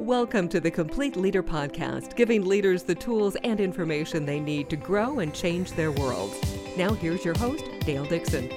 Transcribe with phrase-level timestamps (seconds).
[0.00, 4.76] Welcome to the Complete Leader Podcast, giving leaders the tools and information they need to
[4.76, 6.34] grow and change their worlds.
[6.76, 8.50] Now, here's your host, Dale Dixon.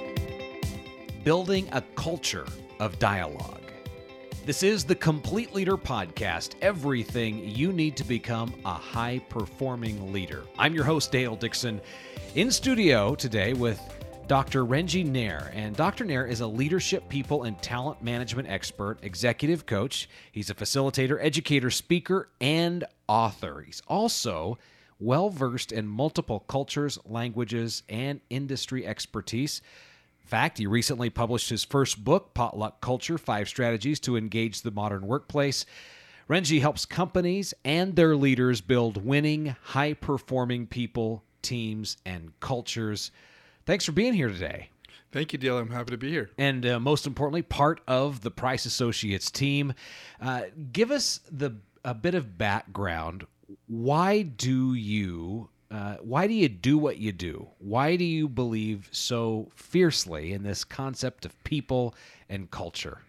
[1.24, 2.48] Building a culture
[2.80, 3.62] of dialogue.
[4.48, 10.44] This is the Complete Leader Podcast, everything you need to become a high performing leader.
[10.58, 11.80] I'm your host, Dale Dixon,
[12.34, 13.80] in studio today with
[14.28, 14.66] Dr.
[14.66, 15.52] Ranjit Nair.
[15.54, 16.04] And Dr.
[16.04, 20.10] Nair is a leadership, people, and talent management expert, executive coach.
[20.34, 23.62] He's a facilitator, educator, speaker, and author.
[23.62, 24.58] He's also
[25.00, 29.62] well versed in multiple cultures, languages, and industry expertise.
[30.24, 34.72] In fact, he recently published his first book, Potluck Culture Five Strategies to Engage the
[34.72, 35.66] Modern Workplace.
[36.28, 43.12] Ranjit helps companies and their leaders build winning, high performing people, teams, and cultures.
[43.68, 44.70] Thanks for being here today.
[45.12, 45.58] Thank you, Dale.
[45.58, 46.30] I'm happy to be here.
[46.38, 49.74] And uh, most importantly, part of the Price Associates team.
[50.22, 53.28] Uh, give us the a bit of background.
[53.68, 57.50] Why do you uh, why do you do what you do?
[57.58, 61.94] Why do you believe so fiercely in this concept of people
[62.30, 63.02] and culture?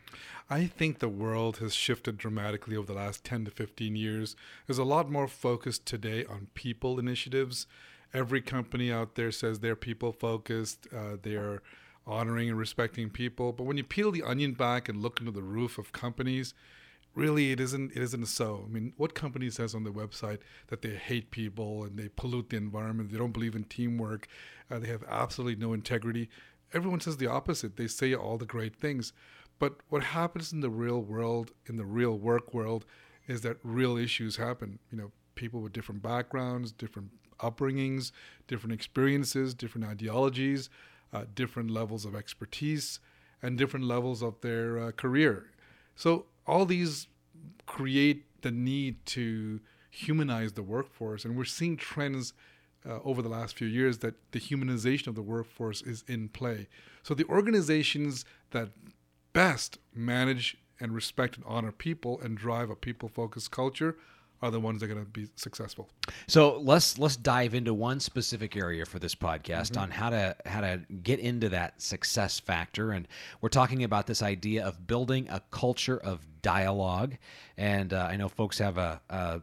[0.51, 4.35] I think the world has shifted dramatically over the last 10 to 15 years.
[4.67, 7.69] There's a lot more focus today on people initiatives
[8.15, 11.63] every company out there says they're people focused, uh, they're
[12.07, 13.53] honoring and respecting people.
[13.53, 16.55] But when you peel the onion back and look into the roof of companies,
[17.15, 18.65] really it isn't it isn't so.
[18.67, 22.51] I mean, what company says on their website that they hate people and they pollute
[22.51, 24.27] the environment, they don't believe in teamwork,
[24.71, 26.29] uh, they have absolutely no integrity.
[26.73, 27.77] Everyone says the opposite.
[27.77, 29.13] They say all the great things.
[29.59, 32.85] But what happens in the real world, in the real work world,
[33.27, 34.79] is that real issues happen.
[34.93, 38.13] You know, people with different backgrounds, different upbringings,
[38.47, 40.71] different experiences, different ideologies,
[41.13, 43.01] uh, different levels of expertise,
[43.43, 45.51] and different levels of their uh, career.
[45.97, 47.09] So all these
[47.67, 52.33] create the need to humanize the workforce, and we're seeing trends.
[52.89, 56.69] Uh, over the last few years, that the humanization of the workforce is in play.
[57.03, 58.71] So, the organizations that
[59.33, 63.97] best manage and respect and honor people and drive a people focused culture
[64.43, 65.89] are the ones that are going to be successful.
[66.27, 69.83] So let's let's dive into one specific area for this podcast mm-hmm.
[69.83, 73.09] on how to how to get into that success factor, and
[73.41, 77.17] we're talking about this idea of building a culture of dialogue.
[77.57, 79.41] And uh, I know folks have a, a,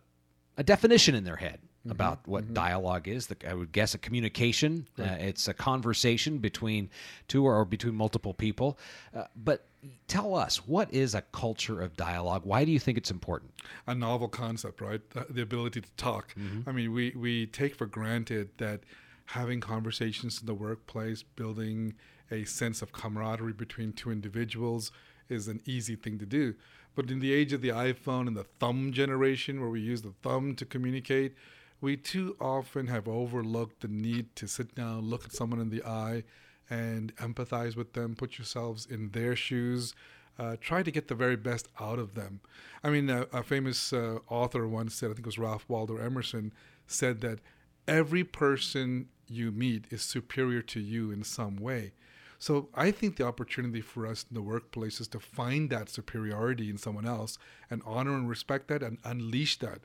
[0.57, 1.91] a definition in their head mm-hmm.
[1.91, 2.53] about what mm-hmm.
[2.53, 3.28] dialogue is.
[3.28, 4.88] The, I would guess a communication.
[4.97, 5.12] Right.
[5.12, 6.90] Uh, it's a conversation between
[7.28, 8.78] two or, or between multiple people.
[9.16, 9.68] Uh, but
[10.07, 13.51] tell us what is a culture of dialogue why do you think it's important
[13.88, 16.68] a novel concept right the ability to talk mm-hmm.
[16.68, 18.81] i mean we we take for granted that
[19.25, 21.94] having conversations in the workplace building
[22.31, 24.91] a sense of camaraderie between two individuals
[25.29, 26.56] is an easy thing to do
[26.95, 30.13] but in the age of the iphone and the thumb generation where we use the
[30.24, 31.35] thumb to communicate
[31.81, 35.84] we too often have overlooked the need to sit down look at someone in the
[35.84, 36.24] eye
[36.69, 39.94] and empathize with them, put yourselves in their shoes,
[40.40, 42.40] uh, try to get the very best out of them.
[42.84, 45.97] I mean, a, a famous uh, author once said, I think it was Ralph Waldo
[45.97, 46.53] Emerson,
[46.88, 47.40] said that
[47.88, 51.94] every person you meet is superior to you in some way.
[52.38, 56.69] So I think the opportunity for us in the workplace is to find that superiority
[56.69, 57.38] in someone else
[57.69, 59.81] and honor and respect that and unleash that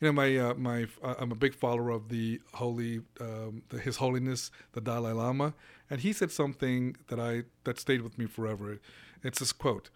[0.00, 3.78] you know, my uh, my uh, I'm a big follower of the holy, um, the,
[3.78, 5.54] His Holiness the Dalai Lama,
[5.90, 8.78] and he said something that I that stayed with me forever.
[9.22, 9.90] It's this quote: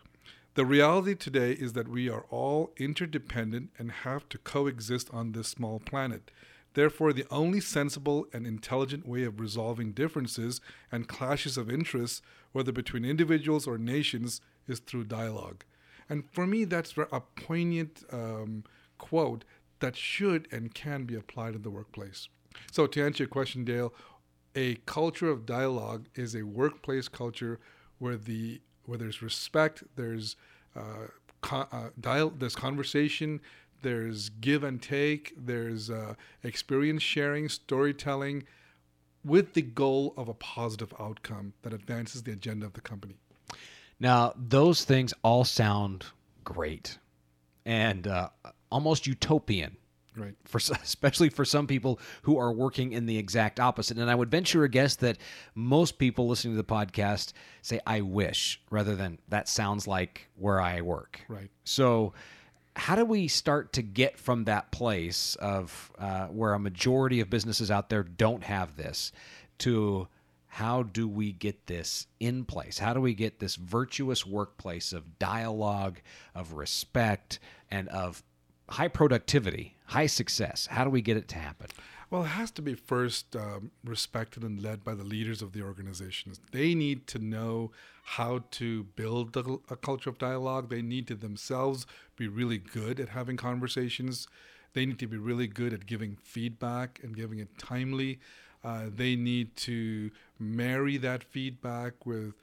[0.54, 5.48] "The reality today is that we are all interdependent and have to coexist on this
[5.48, 6.30] small planet."
[6.74, 10.60] Therefore, the only sensible and intelligent way of resolving differences
[10.92, 12.22] and clashes of interests,
[12.52, 15.64] whether between individuals or nations, is through dialogue.
[16.08, 18.64] And for me, that's a poignant um,
[18.98, 19.44] quote
[19.80, 22.28] that should and can be applied in the workplace.
[22.70, 23.92] So, to answer your question, Dale,
[24.54, 27.58] a culture of dialogue is a workplace culture
[27.98, 30.36] where the where there's respect, there's
[30.74, 31.06] uh,
[31.50, 33.40] uh, dial- there's conversation,
[33.82, 38.44] there's give and take, there's uh, experience sharing, storytelling,
[39.24, 43.16] with the goal of a positive outcome that advances the agenda of the company.
[43.98, 46.06] Now, those things all sound
[46.42, 46.98] great,
[47.64, 48.30] and uh,
[48.70, 49.76] almost utopian
[50.16, 50.34] right.
[50.44, 53.98] for especially for some people who are working in the exact opposite.
[53.98, 55.18] And i would venture a guess that
[55.54, 60.60] most people listening to the podcast say i wish rather than that sounds like where
[60.60, 61.20] i work.
[61.28, 61.50] Right.
[61.64, 62.14] So
[62.76, 67.28] how do we start to get from that place of uh, where a majority of
[67.28, 69.12] businesses out there don't have this
[69.58, 70.08] to
[70.52, 72.78] how do we get this in place?
[72.78, 76.00] How do we get this virtuous workplace of dialogue,
[76.34, 77.38] of respect,
[77.70, 78.24] and of
[78.70, 81.68] high productivity, high success, how do we get it to happen?
[82.10, 85.62] Well, it has to be first um, respected and led by the leaders of the
[85.62, 86.40] organizations.
[86.50, 87.70] They need to know
[88.02, 90.70] how to build a, a culture of dialogue.
[90.70, 91.86] They need to themselves
[92.16, 94.26] be really good at having conversations.
[94.72, 98.18] They need to be really good at giving feedback and giving it timely.
[98.64, 102.34] Uh, they need to marry that feedback with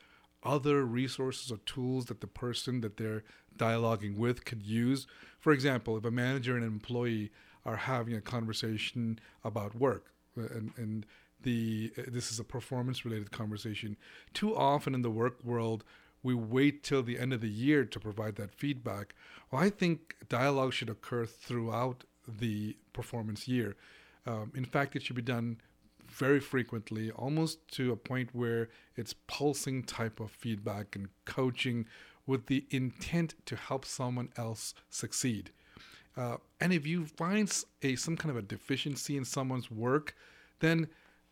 [0.47, 3.23] other resources or tools that the person that they're
[3.57, 5.05] dialoguing with could use.
[5.39, 7.31] For example, if a manager and an employee
[7.65, 11.05] are having a conversation about work and, and
[11.43, 13.97] the this is a performance related conversation
[14.33, 15.83] too often in the work world
[16.23, 19.13] we wait till the end of the year to provide that feedback
[19.51, 23.75] well i think dialogue should occur throughout the performance year
[24.25, 25.57] um, in fact it should be done
[26.09, 31.85] very frequently almost to a point where it's pulsing type of feedback and coaching
[32.25, 35.51] with the intent to help someone else succeed.
[36.15, 40.15] Uh, and if you find a some kind of a deficiency in someone's work,
[40.59, 40.87] then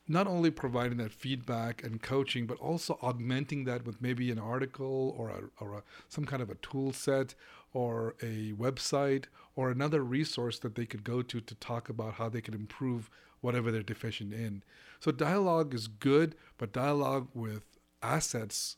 [0.07, 5.15] not only providing that feedback and coaching, but also augmenting that with maybe an article
[5.17, 7.33] or a, or a, some kind of a tool set
[7.73, 9.25] or a website
[9.55, 13.09] or another resource that they could go to to talk about how they could improve
[13.41, 14.63] whatever they're deficient in.
[14.99, 17.63] So dialogue is good, but dialogue with
[18.01, 18.77] assets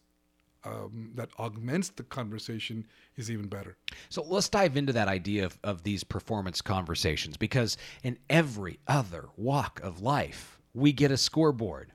[0.64, 2.86] um, that augments the conversation
[3.16, 3.78] is even better.
[4.10, 9.30] So let's dive into that idea of, of these performance conversations because in every other
[9.38, 11.92] walk of life, we get a scoreboard.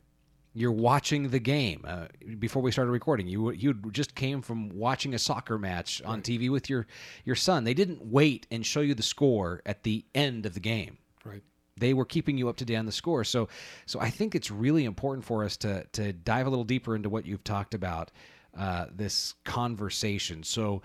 [0.54, 1.84] You're watching the game.
[1.86, 2.08] Uh,
[2.38, 6.24] before we started recording, you you just came from watching a soccer match on right.
[6.24, 6.86] TV with your
[7.24, 7.64] your son.
[7.64, 10.98] They didn't wait and show you the score at the end of the game.
[11.24, 11.42] Right
[11.78, 13.24] they were keeping you up to date on the score.
[13.24, 13.48] So,
[13.86, 17.08] so I think it's really important for us to to dive a little deeper into
[17.08, 18.10] what you've talked about
[18.56, 20.42] uh, this conversation.
[20.42, 20.82] So,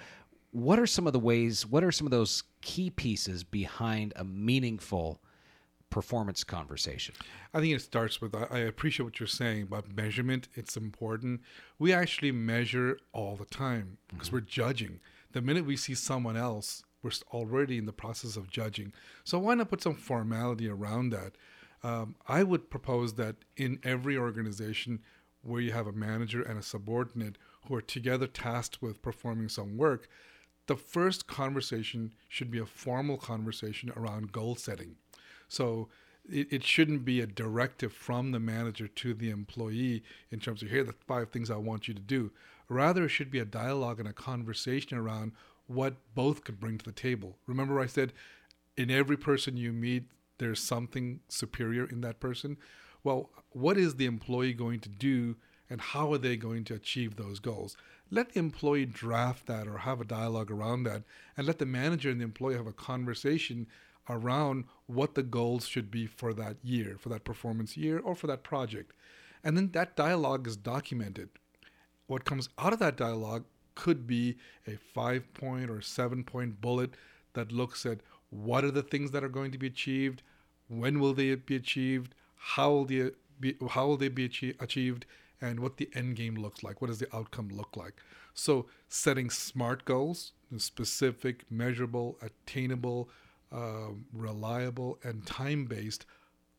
[0.51, 1.65] what are some of the ways?
[1.65, 5.21] What are some of those key pieces behind a meaningful
[5.97, 7.15] performance conversation?
[7.55, 10.47] I think it starts with I appreciate what you're saying about measurement.
[10.53, 11.41] It's important.
[11.79, 14.35] We actually measure all the time because mm-hmm.
[14.35, 14.99] we're judging.
[15.31, 18.93] The minute we see someone else, we're already in the process of judging.
[19.23, 21.31] So why not put some formality around that?
[21.81, 24.99] Um, I would propose that in every organization
[25.41, 29.77] where you have a manager and a subordinate who are together tasked with performing some
[29.77, 30.07] work,
[30.67, 34.97] the first conversation should be a formal conversation around goal setting.
[35.47, 35.89] So
[36.29, 40.69] it, it shouldn't be a directive from the manager to the employee in terms of
[40.69, 42.31] here are the five things I want you to do.
[42.69, 45.31] Rather, it should be a dialogue and a conversation around
[45.67, 47.37] what both could bring to the table.
[47.45, 48.13] Remember, I said
[48.75, 50.03] in every person you meet,
[50.37, 52.57] there's something superior in that person.
[53.03, 55.35] Well, what is the employee going to do
[55.69, 57.75] and how are they going to achieve those goals?
[58.09, 61.03] Let the employee draft that or have a dialogue around that,
[61.35, 63.67] and let the manager and the employee have a conversation
[64.09, 68.27] around what the goals should be for that year, for that performance year, or for
[68.27, 68.93] that project.
[69.43, 71.29] And then that dialogue is documented.
[72.07, 73.45] What comes out of that dialogue
[73.75, 76.95] could be a five point or seven point bullet
[77.33, 77.99] that looks at
[78.29, 80.23] what are the things that are going to be achieved,
[80.67, 84.25] when will they be achieved, how will they be, how will they be
[84.59, 85.05] achieved,
[85.41, 86.81] and what the end game looks like.
[86.81, 87.93] What does the outcome look like?
[88.33, 93.09] So, setting smart goals, specific, measurable, attainable,
[93.51, 96.05] uh, reliable, and time based,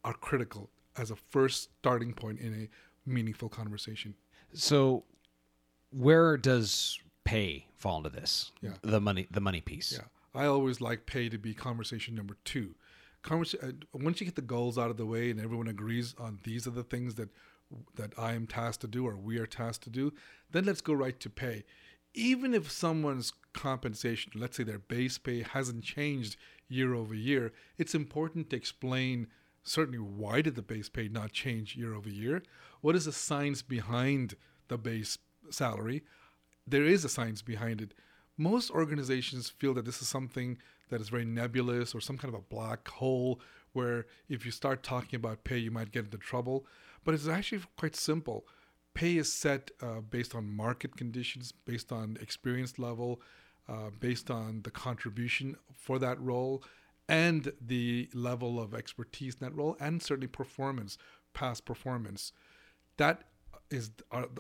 [0.05, 4.15] are critical as a first starting point in a meaningful conversation.
[4.53, 5.05] So,
[5.91, 8.53] where does pay fall into this?
[8.61, 8.73] Yeah.
[8.83, 9.93] The money, the money piece.
[9.93, 10.05] Yeah.
[10.35, 12.75] I always like pay to be conversation number two.
[13.25, 16.39] Conversa- uh, once you get the goals out of the way and everyone agrees on
[16.45, 17.29] these are the things that
[17.97, 20.13] that I am tasked to do or we are tasked to do,
[20.51, 21.65] then let's go right to pay.
[22.15, 26.37] Even if someone's compensation, let's say their base pay hasn't changed
[26.69, 29.29] year over year, it's important to explain
[29.63, 32.43] certainly why did the base pay not change year over year?
[32.81, 34.35] What is the science behind
[34.69, 35.19] the base
[35.51, 36.05] salary?
[36.67, 37.95] There is a science behind it.
[38.37, 40.59] Most organizations feel that this is something
[40.91, 43.41] that is very nebulous or some kind of a black hole
[43.73, 46.67] where if you start talking about pay, you might get into trouble.
[47.05, 48.47] But it's actually quite simple.
[48.95, 53.21] Pay is set uh, based on market conditions, based on experience level,
[53.69, 56.63] uh, based on the contribution for that role,
[57.09, 60.99] and the level of expertise in that role, and certainly performance,
[61.33, 62.33] past performance.
[62.99, 63.25] That
[63.71, 63.91] is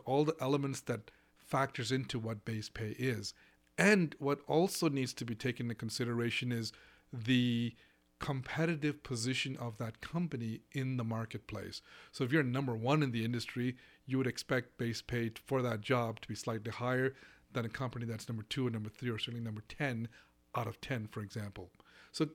[0.04, 3.32] all the elements that factors into what base pay is.
[3.78, 6.72] And what also needs to be taken into consideration is
[7.12, 7.74] the
[8.18, 11.80] competitive position of that company in the marketplace.
[12.10, 15.80] So if you're number one in the industry, you would expect base pay for that
[15.80, 17.14] job to be slightly higher
[17.52, 20.08] than a company that's number two or number three or certainly number 10
[20.56, 21.70] out of 10, for example.
[22.12, 22.28] So,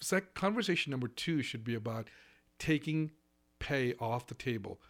[0.00, 2.08] sec- conversation number two should be about
[2.58, 3.10] taking
[3.58, 4.80] pay off the table.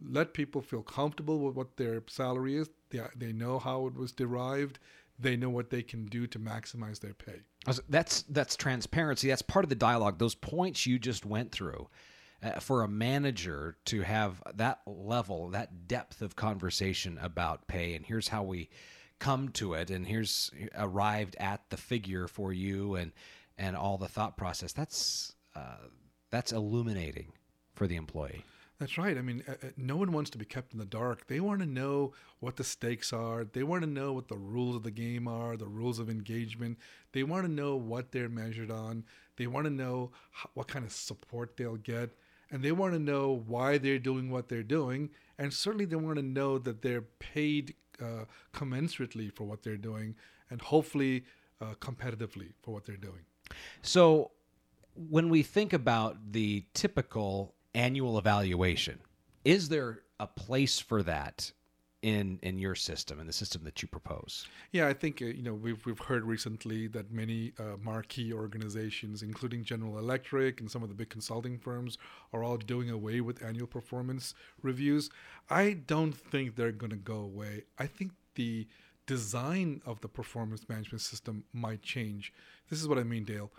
[0.00, 2.68] Let people feel comfortable with what their salary is.
[2.90, 4.78] They, they know how it was derived.
[5.18, 7.40] They know what they can do to maximize their pay.
[7.88, 9.28] That's that's transparency.
[9.28, 10.18] That's part of the dialogue.
[10.18, 11.88] Those points you just went through.
[12.42, 18.04] Uh, for a manager to have that level, that depth of conversation about pay, and
[18.04, 18.68] here's how we
[19.18, 23.12] come to it, and here's arrived at the figure for you, and
[23.58, 24.72] and all the thought process.
[24.72, 25.88] That's uh,
[26.30, 27.32] that's illuminating
[27.74, 28.44] for the employee.
[28.78, 29.16] That's right.
[29.16, 31.26] I mean, uh, uh, no one wants to be kept in the dark.
[31.28, 33.44] They want to know what the stakes are.
[33.44, 36.78] They want to know what the rules of the game are, the rules of engagement.
[37.12, 39.04] They want to know what they're measured on.
[39.36, 40.10] They want to know
[40.52, 42.10] what kind of support they'll get.
[42.50, 45.10] And they want to know why they're doing what they're doing.
[45.38, 50.14] And certainly they want to know that they're paid uh, commensurately for what they're doing
[50.50, 51.24] and hopefully
[51.60, 53.24] uh, competitively for what they're doing.
[53.82, 54.32] So,
[54.94, 58.98] when we think about the typical annual evaluation.
[59.44, 61.52] Is there a place for that
[62.06, 64.46] in in your system in the system that you propose?
[64.70, 69.24] Yeah, I think uh, you know we've we've heard recently that many uh, marquee organizations,
[69.24, 71.98] including General Electric and some of the big consulting firms,
[72.32, 75.10] are all doing away with annual performance reviews.
[75.50, 77.64] I don't think they're going to go away.
[77.76, 78.68] I think the
[79.06, 82.32] design of the performance management system might change.
[82.70, 83.50] This is what I mean, Dale.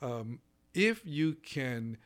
[0.00, 0.38] Um,
[0.74, 1.96] if you can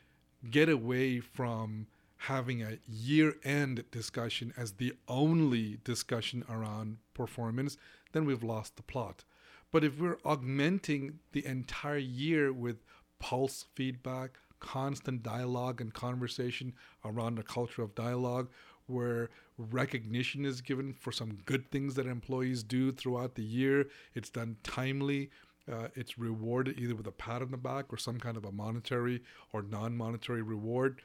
[0.50, 1.88] get away from
[2.24, 7.76] having a year end discussion as the only discussion around performance,
[8.12, 9.24] then we've lost the plot.
[9.72, 12.82] But if we're augmenting the entire year with
[13.18, 16.74] pulse feedback, constant dialogue and conversation
[17.04, 18.50] around a culture of dialogue,
[18.86, 24.30] where recognition is given for some good things that employees do throughout the year, it's
[24.30, 25.30] done timely
[25.70, 28.52] uh, it's rewarded either with a pat on the back or some kind of a
[28.52, 29.22] monetary
[29.52, 31.00] or non monetary reward.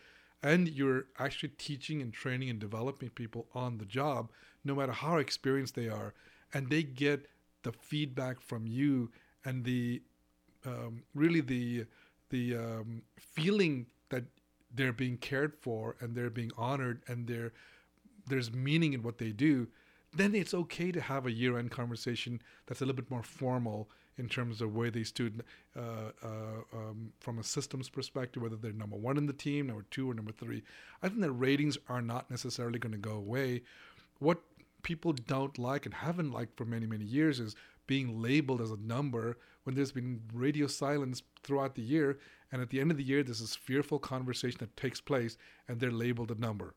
[0.45, 4.29] And you're actually teaching and training and developing people on the job,
[4.63, 6.13] no matter how experienced they are.
[6.53, 7.25] And they get
[7.63, 9.09] the feedback from you
[9.43, 10.03] and the
[10.65, 11.85] um, really the
[12.29, 14.23] the um, feeling that
[14.73, 17.53] they're being cared for and they're being honored and there
[18.27, 19.67] there's meaning in what they do
[20.13, 24.29] then it's okay to have a year-end conversation that's a little bit more formal in
[24.29, 25.43] terms of where they stood
[25.75, 26.27] uh, uh,
[26.73, 30.13] um, from a systems perspective, whether they're number one in the team, number two, or
[30.13, 30.63] number three.
[31.03, 33.63] I think that ratings are not necessarily going to go away.
[34.19, 34.41] What
[34.83, 37.55] people don't like and haven't liked for many, many years is
[37.87, 42.19] being labeled as a number when there's been radio silence throughout the year.
[42.51, 45.79] And at the end of the year, there's this fearful conversation that takes place, and
[45.79, 46.75] they're labeled a number.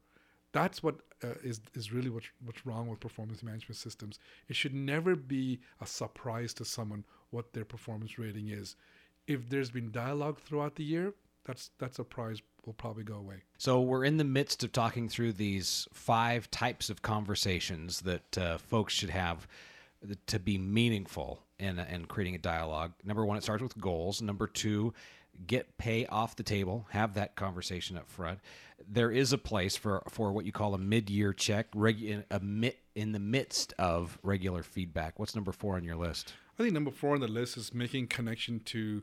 [0.52, 4.18] That's what uh, is is really what's what's wrong with performance management systems.
[4.48, 8.76] It should never be a surprise to someone what their performance rating is.
[9.26, 11.12] If there's been dialogue throughout the year,
[11.44, 13.42] that's that surprise will probably go away.
[13.56, 18.58] So we're in the midst of talking through these five types of conversations that uh,
[18.58, 19.48] folks should have
[20.26, 22.92] to be meaningful and and creating a dialogue.
[23.04, 24.22] Number one, it starts with goals.
[24.22, 24.94] Number two,
[25.46, 26.86] get pay off the table.
[26.90, 28.40] Have that conversation up front.
[28.86, 32.40] There is a place for for what you call a mid year check, regu- a
[32.40, 35.18] mit, in the midst of regular feedback.
[35.18, 36.34] What's number four on your list?
[36.58, 39.02] I think number four on the list is making connection to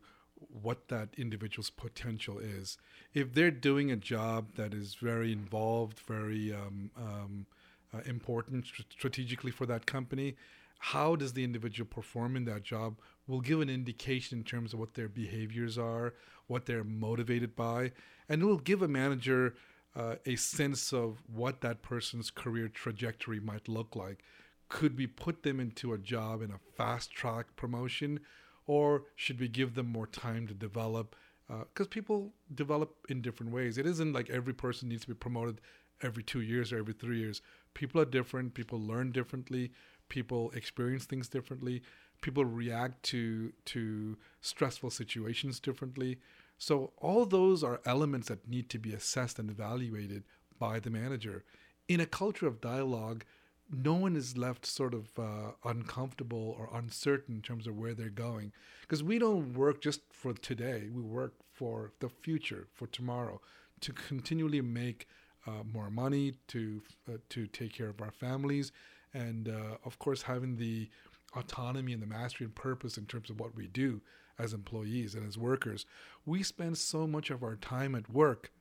[0.50, 2.78] what that individual's potential is.
[3.14, 7.46] If they're doing a job that is very involved, very um, um,
[7.94, 10.36] uh, important strategically for that company,
[10.80, 12.98] how does the individual perform in that job
[13.28, 16.14] will give an indication in terms of what their behaviors are,
[16.48, 17.92] what they're motivated by,
[18.30, 19.56] and it will give a manager
[19.96, 24.24] uh, a sense of what that person's career trajectory might look like.
[24.68, 28.20] Could we put them into a job in a fast track promotion
[28.68, 31.16] or should we give them more time to develop?
[31.48, 33.78] Because uh, people develop in different ways.
[33.78, 35.62] It isn't like every person needs to be promoted
[36.02, 37.42] every two years or every three years.
[37.74, 39.72] People are different people learn differently
[40.10, 41.82] people experience things differently
[42.22, 46.20] people react to to stressful situations differently.
[46.58, 50.24] So all those are elements that need to be assessed and evaluated
[50.58, 51.44] by the manager.
[51.88, 53.26] In a culture of dialogue
[53.72, 58.10] no one is left sort of uh, uncomfortable or uncertain in terms of where they're
[58.10, 60.88] going because we don't work just for today.
[60.94, 63.42] We work for the future for tomorrow
[63.82, 65.08] to continually make
[65.48, 68.72] uh, more money to uh, to take care of our families.
[69.14, 70.90] And uh, of course having the
[71.36, 74.02] autonomy and the mastery and purpose in terms of what we do
[74.38, 75.86] as employees and as workers
[76.26, 78.52] we spend so much of our time at work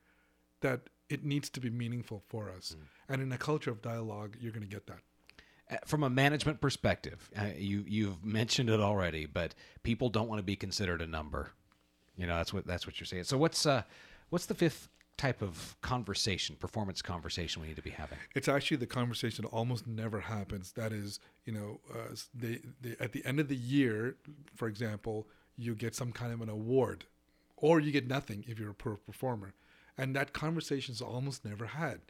[0.60, 2.74] that it needs to be meaningful for us.
[2.76, 2.82] Mm.
[3.08, 4.98] And in a culture of dialogue, you're going to get that.
[5.70, 10.38] Uh, from a management perspective, uh, you you've mentioned it already, but people don't want
[10.38, 11.50] to be considered a number.
[12.16, 13.24] You know, that's what that's what you're saying.
[13.24, 13.82] So what's uh,
[14.28, 18.18] what's the fifth type of conversation, performance conversation we need to be having?
[18.35, 20.73] It's actually the conversation almost never happens.
[20.73, 22.14] That is, you know, uh,
[23.00, 24.16] at the end of the year,
[24.54, 27.04] for example, you get some kind of an award,
[27.56, 29.54] or you get nothing if you're a poor performer,
[29.97, 32.00] and that conversation is almost never had.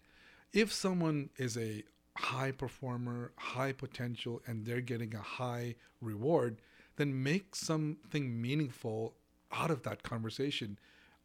[0.53, 1.83] If someone is a
[2.17, 6.61] high performer, high potential, and they're getting a high reward,
[6.97, 9.15] then make something meaningful
[9.53, 10.79] out of that conversation.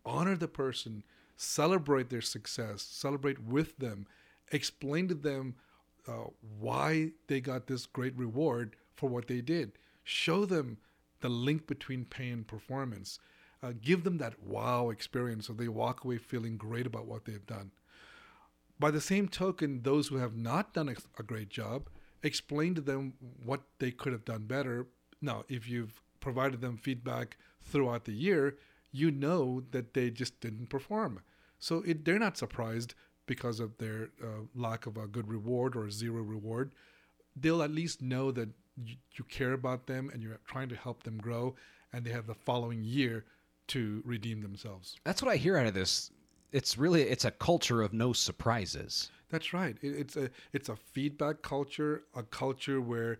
[0.06, 1.04] Honor the person,
[1.42, 4.06] celebrate their success, celebrate with them,
[4.52, 5.56] explain to them
[6.06, 6.26] uh,
[6.60, 9.72] why they got this great reward for what they did.
[10.04, 10.78] Show them
[11.22, 13.20] the link between pay and performance.
[13.64, 17.46] Uh, give them that wow experience so they walk away feeling great about what they've
[17.46, 17.72] done.
[18.78, 21.88] By the same token, those who have not done a, a great job,
[22.22, 23.14] explain to them
[23.46, 24.88] what they could have done better.
[25.22, 28.58] Now, if you've provided them feedback throughout the year,
[28.92, 31.22] you know that they just didn't perform.
[31.60, 35.90] So it, they're not surprised because of their uh, lack of a good reward or
[35.92, 36.74] zero reward.
[37.36, 38.50] They'll at least know that
[38.84, 41.56] you, you care about them and you're trying to help them grow,
[41.94, 43.26] and they have the following year
[43.68, 44.98] to redeem themselves.
[45.04, 46.12] That's what I hear out of this.
[46.52, 49.12] It's really it's a culture of no surprises.
[49.30, 49.78] That's right.
[49.82, 53.20] It, it's a it's a feedback culture, a culture where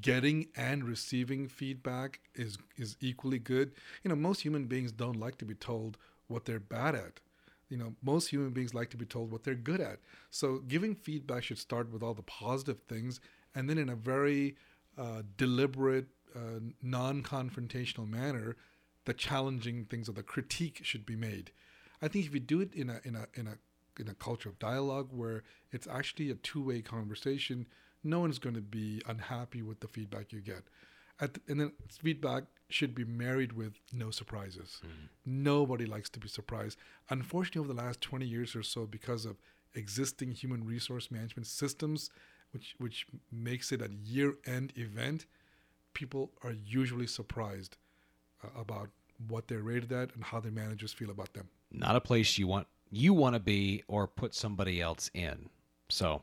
[0.00, 3.72] getting and receiving feedback is is equally good.
[4.04, 7.20] You know, most human beings don't like to be told what they're bad at.
[7.68, 9.98] You know, most human beings like to be told what they're good at.
[10.30, 13.20] So giving feedback should start with all the positive things,
[13.54, 14.56] and then in a very
[14.96, 18.56] uh, deliberate, uh, non-confrontational manner,
[19.04, 21.50] the challenging things or the critique should be made.
[22.02, 23.58] I think if you do it in a in a in a
[24.00, 27.66] in a culture of dialogue where it's actually a two-way conversation,
[28.04, 30.62] no one's going to be unhappy with the feedback you get.
[31.18, 34.80] The, and then feedback should be married with no surprises.
[34.84, 35.42] Mm-hmm.
[35.42, 36.78] Nobody likes to be surprised.
[37.10, 39.36] Unfortunately, over the last 20 years or so, because of
[39.74, 42.10] existing human resource management systems,
[42.52, 45.26] which which makes it a year-end event,
[45.94, 47.76] people are usually surprised
[48.42, 48.90] uh, about
[49.26, 51.48] what they're rated at and how their managers feel about them.
[51.72, 55.50] Not a place you want you want to be or put somebody else in.
[55.90, 56.22] So,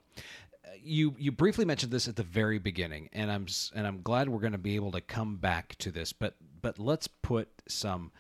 [0.82, 4.40] you you briefly mentioned this at the very beginning, and I'm and I'm glad we're
[4.40, 6.14] going to be able to come back to this.
[6.14, 8.12] But but let's put some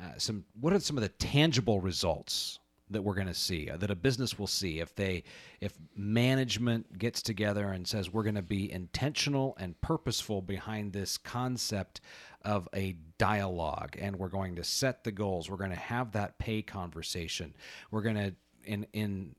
[0.00, 2.58] uh, some what are some of the tangible results
[2.90, 5.22] that we're going to see uh, that a business will see if they
[5.60, 11.16] if management gets together and says we're going to be intentional and purposeful behind this
[11.16, 12.00] concept
[12.44, 16.38] of a dialogue and we're going to set the goals we're going to have that
[16.38, 17.54] pay conversation
[17.90, 19.34] we're going to in in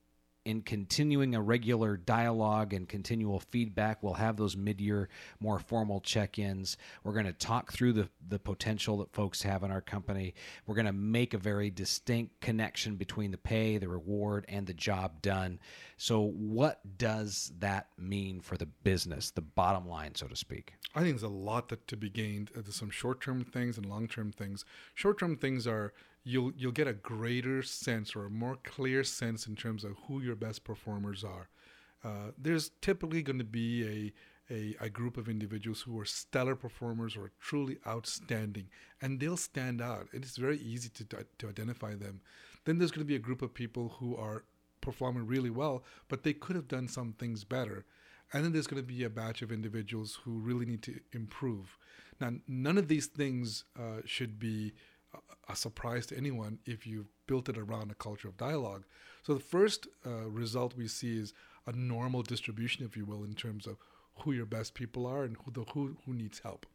[0.45, 4.01] in continuing a regular dialogue and continual feedback.
[4.01, 6.77] We'll have those mid-year, more formal check-ins.
[7.03, 10.33] We're going to talk through the the potential that folks have in our company.
[10.65, 14.73] We're going to make a very distinct connection between the pay, the reward, and the
[14.73, 15.59] job done.
[15.97, 20.73] So, what does that mean for the business, the bottom line, so to speak?
[20.95, 22.51] I think there's a lot that to be gained.
[22.55, 24.65] Uh, there's some short-term things and long-term things.
[24.95, 29.55] Short-term things are you'll you'll get a greater sense or a more clear sense in
[29.55, 31.49] terms of who your best performers are.
[32.03, 34.13] Uh, there's typically going to be
[34.49, 38.67] a, a, a group of individuals who are stellar performers or truly outstanding,
[39.01, 40.07] and they'll stand out.
[40.13, 41.05] It's very easy to
[41.39, 42.21] to identify them.
[42.65, 44.43] Then there's going to be a group of people who are
[44.81, 47.85] performing really well, but they could have done some things better.
[48.33, 51.77] And then there's going to be a batch of individuals who really need to improve.
[52.19, 54.73] Now, none of these things uh, should be
[55.49, 58.83] a surprise to anyone if you've built it around a culture of dialogue.
[59.23, 61.33] So the first uh, result we see is
[61.67, 63.77] a normal distribution, if you will, in terms of
[64.19, 66.65] who your best people are and who the who who needs help.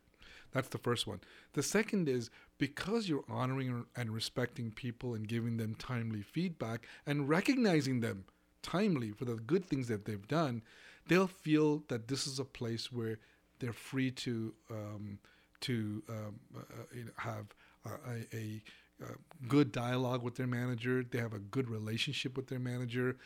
[0.52, 1.20] That's the first one.
[1.52, 7.28] The second is because you're honoring and respecting people and giving them timely feedback and
[7.28, 8.24] recognizing them
[8.62, 10.62] timely for the good things that they've done,
[11.08, 13.18] they'll feel that this is a place where
[13.58, 15.18] they're free to um,
[15.60, 17.54] to um, uh, uh have
[17.86, 18.62] a, a,
[19.02, 21.04] a good dialogue with their manager.
[21.08, 23.16] They have a good relationship with their manager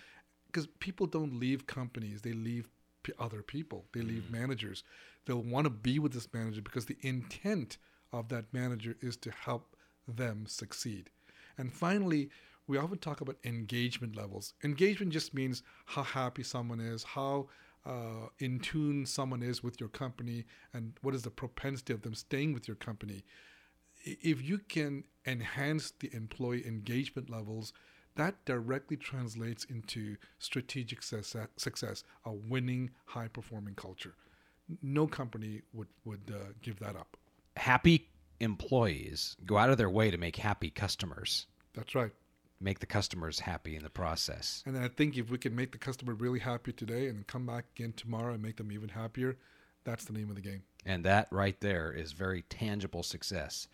[0.47, 2.69] because people don't leave companies; they leave
[3.03, 3.87] p- other people.
[3.93, 4.33] They leave mm.
[4.33, 4.85] managers.
[5.27, 7.79] They'll want to be with this manager because the intent
[8.13, 9.77] of that manager is to help
[10.09, 11.11] them succeed.
[11.59, 12.31] And finally,
[12.67, 14.55] we often talk about engagement levels.
[14.65, 17.49] Engagement just means how happy someone is, how
[17.85, 22.15] uh, in tune someone is with your company, and what is the propensity of them
[22.15, 23.25] staying with your company
[24.05, 27.73] if you can enhance the employee engagement levels,
[28.17, 34.15] that directly translates into strategic success, a winning, high performing culture.
[34.83, 37.17] No company would, would uh, give that up.
[37.57, 38.09] Happy
[38.41, 42.11] employees go out of their way to make happy customers, That's right.
[42.61, 44.63] make the customers happy in the process.
[44.67, 47.67] And I think if we can make the customer really happy today and come back
[47.77, 49.37] again tomorrow and make them even happier,
[49.85, 50.63] that's the name of the game.
[50.87, 53.69] And that right there is very tangible success.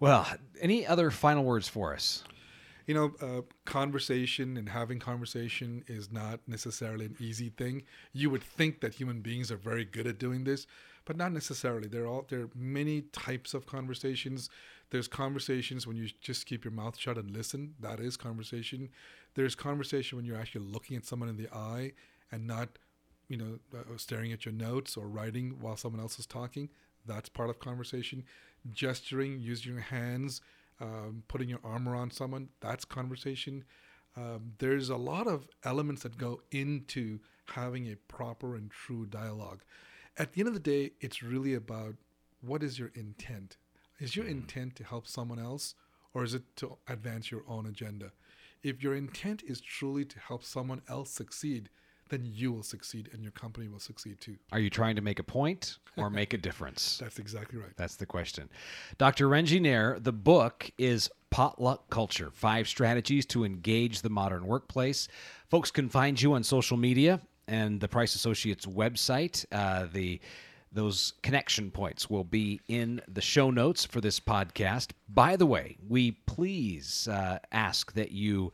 [0.00, 0.26] Well,
[0.60, 2.24] any other final words for us?
[2.86, 7.82] You know, uh, conversation and having conversation is not necessarily an easy thing.
[8.12, 10.66] You would think that human beings are very good at doing this,
[11.04, 11.88] but not necessarily.
[11.88, 14.48] There are all, there are many types of conversations.
[14.90, 17.74] There's conversations when you just keep your mouth shut and listen.
[17.80, 18.88] That is conversation.
[19.34, 21.92] There's conversation when you're actually looking at someone in the eye
[22.32, 22.78] and not,
[23.28, 26.70] you know, uh, staring at your notes or writing while someone else is talking.
[27.06, 28.24] That's part of conversation.
[28.72, 30.40] Gesturing, using your hands,
[30.80, 33.64] um, putting your arm around someone, that's conversation.
[34.16, 39.62] Um, there's a lot of elements that go into having a proper and true dialogue.
[40.16, 41.94] At the end of the day, it's really about
[42.40, 43.56] what is your intent?
[43.98, 45.74] Is your intent to help someone else
[46.14, 48.12] or is it to advance your own agenda?
[48.62, 51.68] If your intent is truly to help someone else succeed,
[52.08, 54.36] then you will succeed and your company will succeed too.
[54.52, 56.98] Are you trying to make a point or make a difference?
[57.02, 57.72] That's exactly right.
[57.76, 58.48] That's the question.
[58.98, 59.28] Dr.
[59.28, 65.08] Ranjit Nair, the book is Potluck Culture Five Strategies to Engage the Modern Workplace.
[65.48, 69.44] Folks can find you on social media and the Price Associates website.
[69.52, 70.20] Uh, the
[70.70, 74.90] those connection points will be in the show notes for this podcast.
[75.08, 78.52] By the way, we please uh, ask that you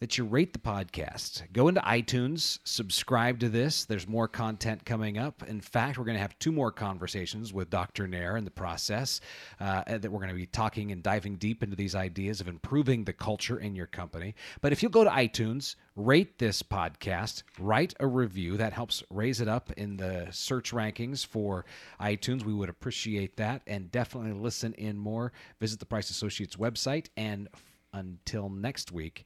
[0.00, 1.52] that you rate the podcast.
[1.52, 3.84] Go into iTunes, subscribe to this.
[3.84, 5.42] There's more content coming up.
[5.48, 8.06] In fact, we're going to have two more conversations with Dr.
[8.06, 9.20] Nair in the process
[9.58, 13.02] uh, that we're going to be talking and diving deep into these ideas of improving
[13.04, 14.36] the culture in your company.
[14.60, 18.56] But if you go to iTunes, rate this podcast, write a review.
[18.56, 21.64] That helps raise it up in the search rankings for
[22.00, 22.44] iTunes.
[22.44, 23.62] We would appreciate that.
[23.66, 25.32] And definitely listen in more.
[25.58, 27.06] Visit the Price Associates website.
[27.16, 27.48] And
[27.92, 29.24] until next week,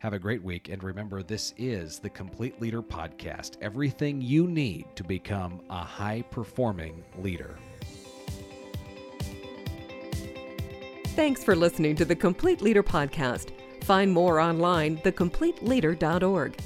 [0.00, 4.86] have a great week, and remember this is the Complete Leader Podcast everything you need
[4.96, 7.58] to become a high performing leader.
[11.08, 13.50] Thanks for listening to the Complete Leader Podcast.
[13.84, 16.56] Find more online, thecompleteleader.org.